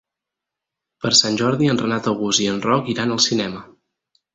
Per 1.03 1.11
Sant 1.21 1.37
Jordi 1.43 1.71
en 1.75 1.83
Renat 1.85 2.13
August 2.15 2.45
i 2.49 2.51
en 2.57 2.61
Roc 2.67 2.93
iran 2.97 3.19
al 3.19 3.27
cinema. 3.31 3.69